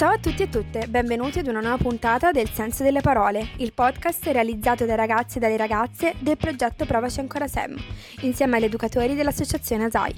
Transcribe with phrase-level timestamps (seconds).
[0.00, 3.74] Ciao a tutti e tutte, benvenuti ad una nuova puntata del Senso delle Parole, il
[3.74, 7.76] podcast realizzato dai ragazzi e dalle ragazze del progetto Provaci Ancora Sem,
[8.22, 10.14] insieme agli educatori dell'associazione ASAI.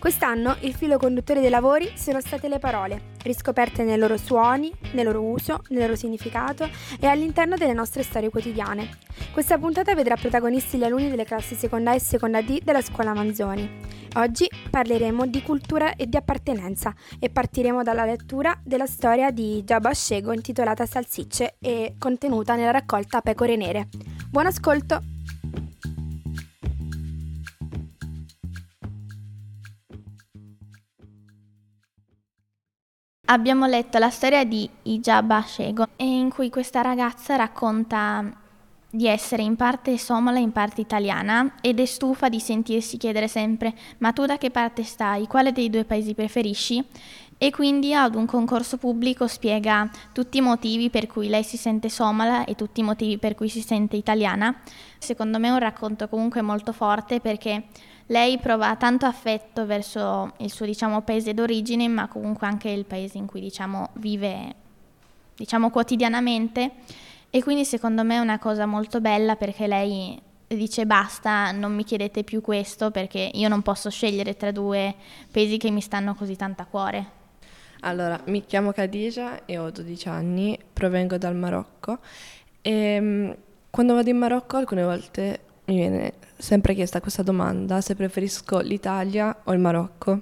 [0.00, 5.04] Quest'anno il filo conduttore dei lavori sono state le parole, riscoperte nei loro suoni, nel
[5.04, 6.66] loro uso, nel loro significato
[6.98, 8.88] e all'interno delle nostre storie quotidiane.
[9.30, 13.70] Questa puntata vedrà protagonisti gli alunni delle classi seconda e seconda D della scuola Manzoni.
[14.14, 19.92] Oggi parleremo di cultura e di appartenenza e partiremo dalla lettura della storia di Giabba
[19.92, 23.88] Scego intitolata Salsicce e contenuta nella raccolta Pecore Nere.
[24.30, 25.19] Buon ascolto!
[33.32, 38.24] Abbiamo letto la storia di Ijaba Shego, in cui questa ragazza racconta
[38.90, 43.28] di essere in parte somala e in parte italiana ed è stufa di sentirsi chiedere
[43.28, 45.28] sempre ma tu da che parte stai?
[45.28, 46.84] Quale dei due paesi preferisci?
[47.42, 51.88] E quindi ad un concorso pubblico spiega tutti i motivi per cui lei si sente
[51.88, 54.60] somala e tutti i motivi per cui si sente italiana.
[54.98, 57.64] Secondo me è un racconto comunque molto forte perché
[58.08, 63.16] lei prova tanto affetto verso il suo diciamo, paese d'origine, ma comunque anche il paese
[63.16, 64.54] in cui diciamo, vive
[65.34, 66.72] diciamo, quotidianamente.
[67.30, 71.84] E quindi secondo me è una cosa molto bella perché lei dice basta, non mi
[71.84, 74.94] chiedete più questo perché io non posso scegliere tra due
[75.30, 77.19] paesi che mi stanno così tanto a cuore.
[77.80, 81.98] Allora, mi chiamo Khadija e ho 12 anni, provengo dal Marocco.
[82.60, 83.30] E mm,
[83.70, 89.34] quando vado in Marocco alcune volte mi viene sempre chiesta questa domanda se preferisco l'Italia
[89.44, 90.20] o il Marocco.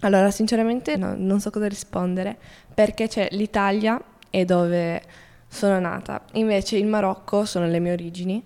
[0.00, 2.38] Allora, sinceramente no, non so cosa rispondere
[2.72, 4.00] perché c'è l'Italia
[4.30, 5.02] è dove
[5.48, 8.42] sono nata, invece il Marocco sono le mie origini.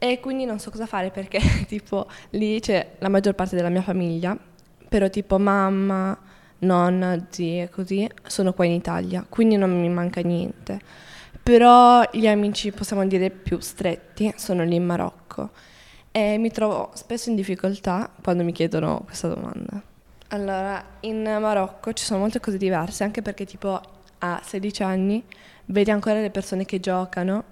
[0.00, 3.82] E quindi non so cosa fare perché tipo lì c'è la maggior parte della mia
[3.82, 4.36] famiglia,
[4.88, 6.16] però tipo mamma,
[6.60, 10.80] nonna, zie così sono qua in Italia, quindi non mi manca niente.
[11.42, 15.50] Però gli amici, possiamo dire più stretti, sono lì in Marocco
[16.10, 19.82] e mi trovo spesso in difficoltà quando mi chiedono questa domanda.
[20.28, 23.80] Allora, in Marocco ci sono molte cose diverse, anche perché tipo
[24.18, 25.24] a 16 anni
[25.66, 27.44] vedi ancora le persone che giocano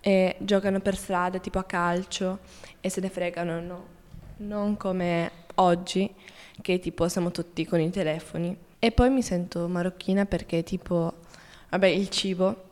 [0.00, 2.40] e giocano per strada, tipo a calcio,
[2.80, 3.84] e se ne fregano, no.
[4.38, 6.12] Non come oggi,
[6.60, 8.56] che tipo siamo tutti con i telefoni.
[8.78, 11.14] E poi mi sento marocchina perché tipo,
[11.70, 12.68] vabbè, il cibo,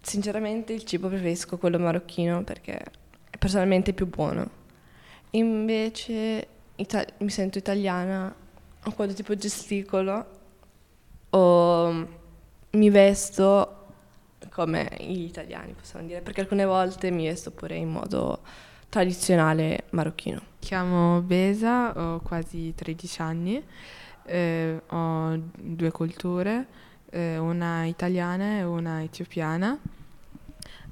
[0.00, 2.78] sinceramente il cibo preferisco quello marocchino perché
[3.38, 4.48] personalmente più buono.
[5.30, 8.34] Invece ita- mi sento italiana
[8.94, 10.26] quando tipo gesticolo
[11.30, 12.08] o
[12.70, 13.74] mi vesto
[14.50, 18.40] come gli italiani, possiamo dire, perché alcune volte mi vesto pure in modo
[18.88, 20.36] tradizionale marocchino.
[20.36, 23.62] Mi chiamo Besa, ho quasi 13 anni,
[24.24, 26.66] eh, ho due culture,
[27.10, 29.78] eh, una italiana e una etiopiana.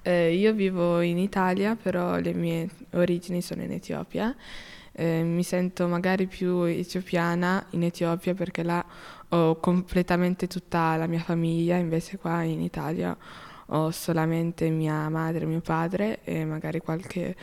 [0.02, 4.34] Eh, io vivo in Italia, però le mie origini sono in Etiopia.
[4.92, 8.84] Eh, mi sento magari più etiopiana in Etiopia perché là
[9.28, 13.16] ho completamente tutta la mia famiglia, invece qua in Italia
[13.70, 17.34] ho solamente mia madre e mio padre e magari qualche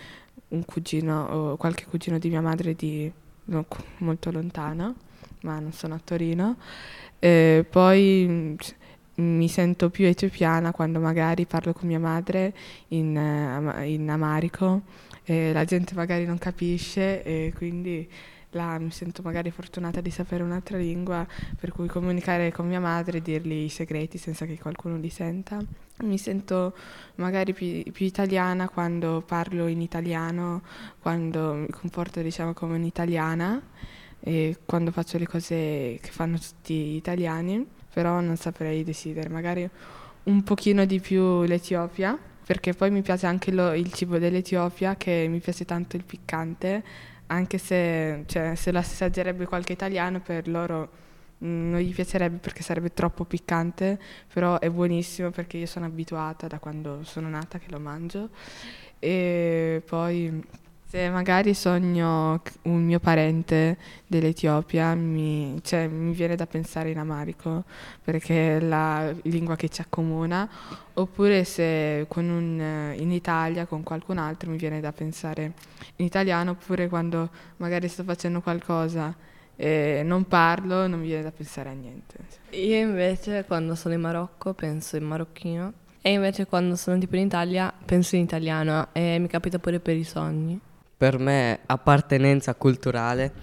[0.54, 3.12] un cugino qualche cugino di mia madre di
[3.46, 3.66] no,
[3.98, 4.96] molto lontano,
[5.42, 6.58] ma non sono a Torino.
[7.20, 8.58] E poi
[9.16, 12.54] mi sento più etiopiana quando magari parlo con mia madre
[12.90, 14.82] in, uh, in amarico
[15.24, 18.10] e la gente magari non capisce e quindi
[18.54, 21.26] là mi sento magari fortunata di sapere un'altra lingua
[21.60, 25.60] per cui comunicare con mia madre e dirgli i segreti senza che qualcuno li senta.
[26.04, 26.76] Mi sento
[27.16, 30.62] magari più, più italiana quando parlo in italiano,
[31.00, 33.62] quando mi comporto diciamo come un'italiana
[34.20, 39.70] e quando faccio le cose che fanno tutti gli italiani però non saprei decidere, magari
[40.24, 45.28] un pochino di più l'Etiopia, perché poi mi piace anche lo, il cibo dell'Etiopia, che
[45.30, 46.84] mi piace tanto il piccante,
[47.34, 50.90] anche se, cioè, se lo assaggerebbe qualche italiano per loro
[51.44, 54.00] mm, non gli piacerebbe perché sarebbe troppo piccante,
[54.32, 58.30] però è buonissimo perché io sono abituata da quando sono nata che lo mangio.
[59.00, 60.42] E poi
[60.94, 67.64] se magari sogno un mio parente dell'Etiopia, mi, cioè, mi viene da pensare in amarico
[68.04, 70.48] perché è la lingua che ci accomuna,
[70.94, 75.54] oppure se un, in Italia con qualcun altro mi viene da pensare
[75.96, 79.16] in italiano, oppure quando magari sto facendo qualcosa
[79.56, 82.18] e non parlo, non mi viene da pensare a niente.
[82.52, 85.74] Io invece quando sono in Marocco penso in marocchino.
[86.04, 88.90] E invece quando sono tipo in Italia penso in italiano.
[88.92, 90.60] E mi capita pure per i sogni
[91.04, 93.34] per me appartenenza culturale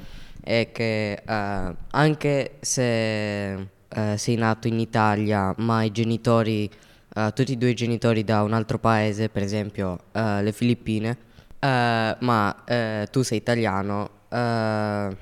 [0.43, 6.71] è che uh, anche se eh, sei nato in Italia ma i genitori,
[7.15, 11.19] eh, tutti e due i genitori da un altro paese, per esempio eh, le Filippine,
[11.59, 15.17] eh, ma eh, tu sei italiano, eh,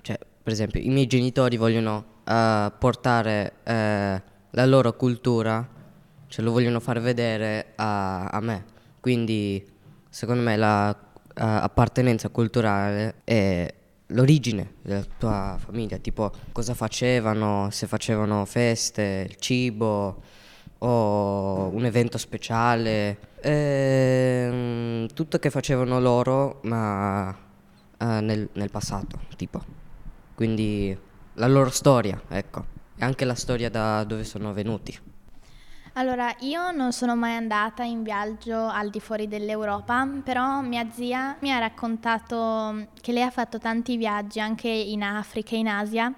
[0.00, 5.64] cioè per esempio i miei genitori vogliono eh, portare eh, la loro cultura,
[6.26, 8.64] cioè lo vogliono far vedere a, a me,
[8.98, 9.64] quindi
[10.08, 11.09] secondo me la eh,
[11.46, 13.72] appartenenza culturale è
[14.08, 20.22] l'origine della tua famiglia, tipo cosa facevano, se facevano feste, il cibo
[20.78, 27.30] o un evento speciale, ehm, tutto che facevano loro ma
[27.98, 29.62] eh, nel, nel passato, tipo.
[30.34, 30.96] Quindi
[31.34, 32.64] la loro storia, ecco,
[32.96, 34.98] e anche la storia da dove sono venuti.
[35.94, 41.36] Allora, io non sono mai andata in viaggio al di fuori dell'Europa, però mia zia
[41.40, 46.14] mi ha raccontato che lei ha fatto tanti viaggi anche in Africa in Asia.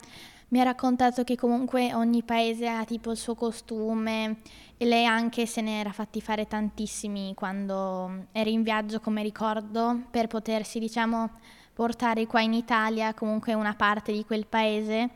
[0.49, 4.41] Mi ha raccontato che comunque ogni paese ha tipo il suo costume
[4.77, 10.03] e lei anche se ne era fatti fare tantissimi quando era in viaggio come ricordo
[10.11, 11.31] per potersi, diciamo,
[11.73, 15.09] portare qua in Italia comunque una parte di quel paese,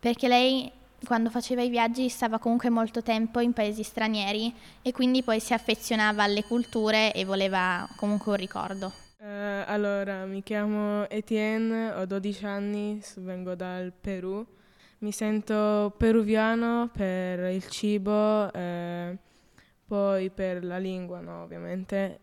[0.00, 0.72] perché lei
[1.04, 4.52] quando faceva i viaggi stava comunque molto tempo in paesi stranieri
[4.82, 8.92] e quindi poi si affezionava alle culture e voleva comunque un ricordo.
[9.22, 14.44] Eh, allora, mi chiamo Etienne, ho 12 anni, vengo dal Perù.
[14.98, 19.16] Mi sento peruviano per il cibo, eh,
[19.86, 22.20] poi per la lingua, no, ovviamente,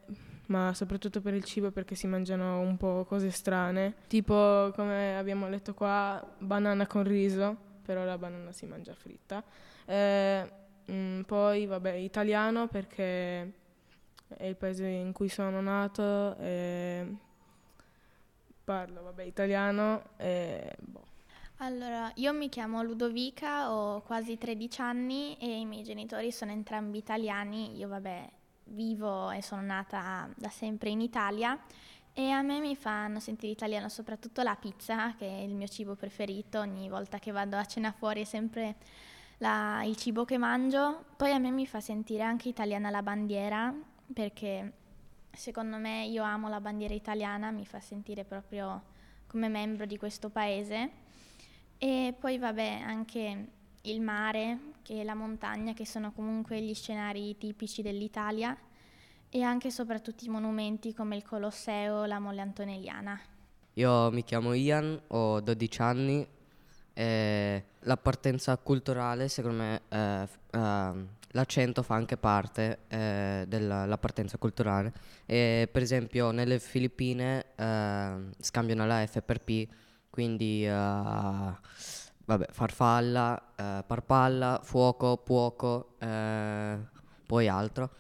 [0.48, 5.50] ma soprattutto per il cibo perché si mangiano un po' cose strane, tipo come abbiamo
[5.50, 9.42] letto qua, banana con riso però la banana si mangia fritta.
[9.86, 10.52] Eh,
[10.86, 13.54] mh, mm, poi, vabbè, italiano perché
[14.28, 17.16] è il paese in cui sono nato e
[18.62, 21.06] parlo, vabbè, italiano e boh.
[21.60, 26.98] Allora, io mi chiamo Ludovica, ho quasi 13 anni e i miei genitori sono entrambi
[26.98, 27.78] italiani.
[27.78, 28.30] Io, vabbè,
[28.66, 31.58] vivo e sono nata da sempre in Italia
[32.20, 35.94] e a me mi fanno sentire italiana soprattutto la pizza, che è il mio cibo
[35.94, 38.78] preferito, ogni volta che vado a cena fuori è sempre
[39.38, 41.06] la, il cibo che mangio.
[41.16, 43.72] Poi a me mi fa sentire anche italiana la bandiera,
[44.12, 44.74] perché
[45.32, 48.82] secondo me io amo la bandiera italiana, mi fa sentire proprio
[49.28, 50.90] come membro di questo paese.
[51.78, 53.48] E poi vabbè anche
[53.80, 58.58] il mare, che la montagna, che sono comunque gli scenari tipici dell'Italia
[59.30, 63.20] e anche e soprattutto i monumenti come il Colosseo, la Mole Antonelliana.
[63.74, 66.28] Io mi chiamo Ian, ho 12 anni
[66.94, 74.92] e l'appartenenza culturale, secondo me, eh, eh, l'accento fa anche parte eh, dell'appartenenza culturale.
[75.28, 79.68] E, per esempio, nelle Filippine ehm, scambiano la F per P,
[80.10, 86.78] quindi eh, vabbè, farfalla, eh, parpalla, fuoco, puoco, eh,
[87.28, 87.92] poi altro.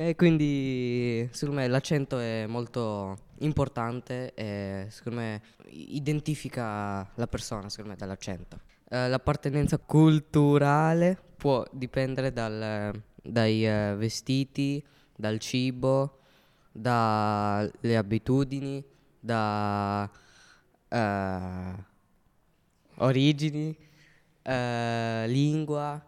[0.00, 7.90] E quindi secondo me l'accento è molto importante e secondo me identifica la persona secondo
[7.90, 8.60] me dall'accento.
[8.88, 14.80] Eh, l'appartenenza culturale può dipendere dal, dai eh, vestiti,
[15.16, 16.20] dal cibo,
[16.70, 18.84] dalle abitudini,
[19.18, 20.08] da
[20.86, 21.84] eh,
[22.98, 23.76] origini,
[24.42, 26.00] eh, lingua,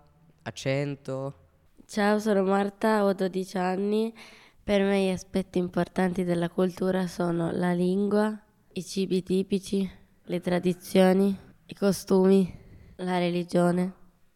[0.43, 1.49] accento
[1.91, 4.15] Ciao, sono Marta, ho 12 anni.
[4.63, 8.41] Per me gli aspetti importanti della cultura sono la lingua,
[8.75, 9.91] i cibi tipici,
[10.23, 12.49] le tradizioni, i costumi,
[12.99, 13.93] la religione.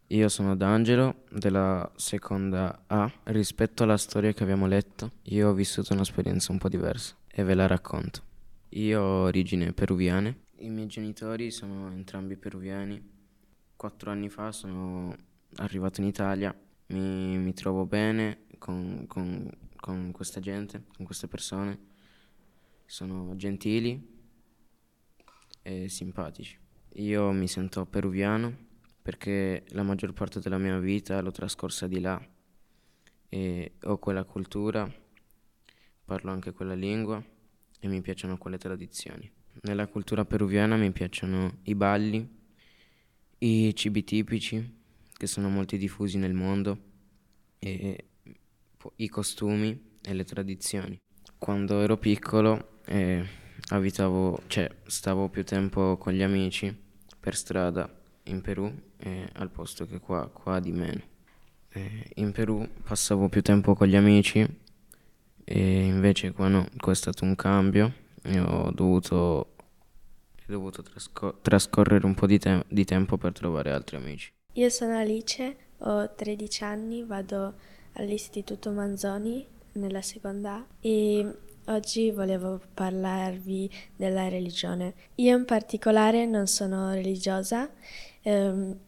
[0.08, 3.08] Io sono D'Angelo della seconda A.
[3.22, 7.54] Rispetto alla storia che abbiamo letto, io ho vissuto un'esperienza un po' diversa e ve
[7.54, 8.20] la racconto.
[8.70, 13.00] Io ho origini peruviane, i miei genitori sono entrambi peruviani.
[13.76, 15.14] Quattro anni fa sono
[15.58, 16.52] arrivato in Italia
[16.86, 21.78] mi, mi trovo bene con, con, con questa gente, con queste persone,
[22.86, 24.12] sono gentili
[25.62, 26.58] e simpatici.
[26.94, 28.56] Io mi sento peruviano
[29.02, 32.20] perché la maggior parte della mia vita l'ho trascorsa di là
[33.28, 34.90] e ho quella cultura,
[36.04, 37.22] parlo anche quella lingua
[37.80, 39.30] e mi piacciono quelle tradizioni.
[39.62, 42.26] Nella cultura peruviana mi piacciono i balli,
[43.38, 44.82] i cibi tipici,
[45.16, 46.78] che sono molti diffusi nel mondo,
[47.58, 48.04] e
[48.96, 51.00] i costumi e le tradizioni.
[51.38, 53.24] Quando ero piccolo eh,
[53.68, 56.74] abitavo, cioè, stavo più tempo con gli amici
[57.18, 57.90] per strada
[58.24, 61.02] in Perù eh, al posto che qua, qua di meno.
[61.70, 64.46] Eh, in Perù passavo più tempo con gli amici
[65.44, 67.92] e invece qua no, qua è stato un cambio
[68.22, 69.56] e ho dovuto, ho
[70.46, 74.32] dovuto trascor- trascorrere un po' di, te- di tempo per trovare altri amici.
[74.56, 77.54] Io sono Alice, ho 13 anni, vado
[77.94, 84.94] all'Istituto Manzoni nella seconda A e oggi volevo parlarvi della religione.
[85.16, 87.68] Io in particolare non sono religiosa
[88.22, 88.78] ehm,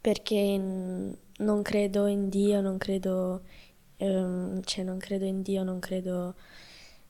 [0.00, 0.56] perché
[1.36, 3.42] non credo in Dio, non credo,
[3.96, 6.36] ehm, cioè non credo in Dio, non credo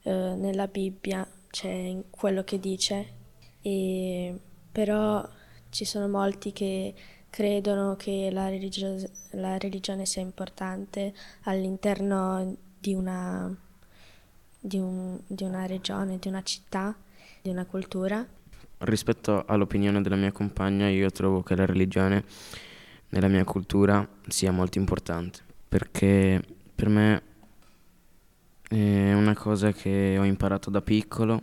[0.04, 3.06] eh, nella Bibbia, cioè in quello che dice,
[3.60, 4.34] e,
[4.72, 5.28] però
[5.68, 6.94] ci sono molti che
[7.32, 13.50] credono che la, religio- la religione sia importante all'interno di una,
[14.60, 16.94] di, un, di una regione, di una città,
[17.40, 18.22] di una cultura.
[18.80, 22.22] Rispetto all'opinione della mia compagna, io trovo che la religione
[23.08, 26.38] nella mia cultura sia molto importante, perché
[26.74, 27.22] per me
[28.68, 31.40] è una cosa che ho imparato da piccolo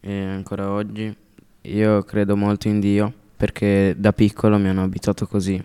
[0.00, 1.16] e ancora oggi.
[1.60, 5.60] Io credo molto in Dio perché da piccolo mi hanno abituato così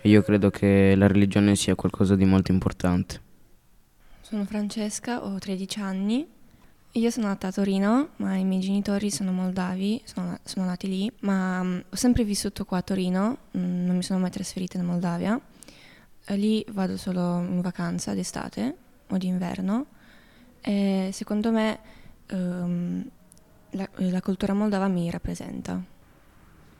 [0.00, 3.20] e io credo che la religione sia qualcosa di molto importante.
[4.20, 6.24] Sono Francesca, ho 13 anni.
[6.92, 11.10] Io sono nata a Torino, ma i miei genitori sono moldavi, sono, sono nati lì,
[11.22, 14.84] ma um, ho sempre vissuto qua a Torino, mm, non mi sono mai trasferita in
[14.84, 15.40] Moldavia.
[16.24, 18.76] E lì vado solo in vacanza d'estate
[19.08, 19.86] o d'inverno
[20.60, 21.80] e secondo me
[22.30, 23.04] um,
[23.70, 25.96] la, la cultura moldava mi rappresenta.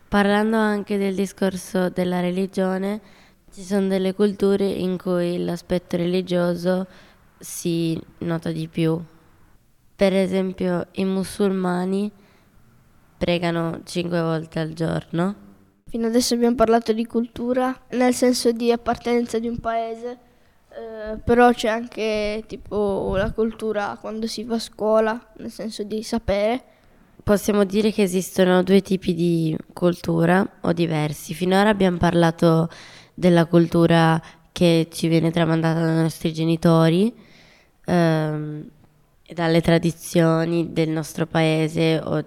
[0.08, 2.98] Parlando anche del discorso della religione,
[3.52, 6.86] ci sono delle culture in cui l'aspetto religioso
[7.38, 8.98] si nota di più.
[9.94, 12.10] Per esempio i musulmani
[13.18, 15.34] pregano cinque volte al giorno.
[15.90, 20.18] Fino adesso abbiamo parlato di cultura, nel senso di appartenenza di un paese,
[20.70, 26.02] eh, però c'è anche tipo la cultura quando si va a scuola, nel senso di
[26.02, 26.76] sapere
[27.22, 31.34] possiamo dire che esistono due tipi di cultura o diversi.
[31.34, 32.68] Finora abbiamo parlato
[33.14, 34.20] della cultura
[34.52, 37.14] che ci viene tramandata dai nostri genitori
[37.84, 38.68] ehm,
[39.32, 42.24] dalle tradizioni del nostro paese o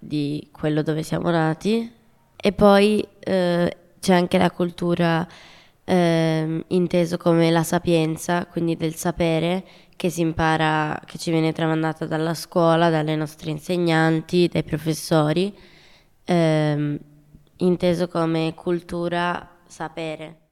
[0.00, 1.90] di quello dove siamo nati
[2.36, 5.26] e poi eh, c'è anche la cultura
[5.84, 9.64] eh, inteso come la sapienza, quindi del sapere
[9.96, 15.56] che si impara, che ci viene tramandata dalla scuola, dalle nostre insegnanti, dai professori,
[16.24, 16.98] ehm,
[17.58, 20.43] inteso come cultura sapere.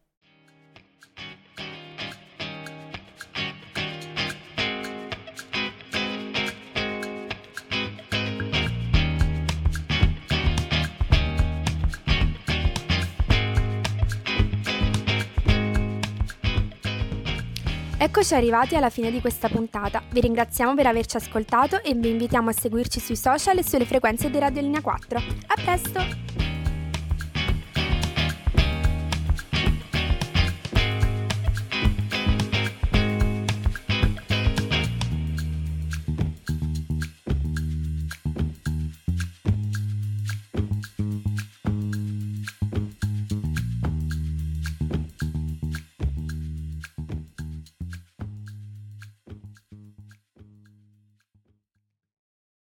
[18.03, 20.03] Eccoci arrivati alla fine di questa puntata.
[20.11, 24.29] Vi ringraziamo per averci ascoltato e vi invitiamo a seguirci sui social e sulle frequenze
[24.29, 25.19] di Radio Linea 4.
[25.19, 26.32] A presto!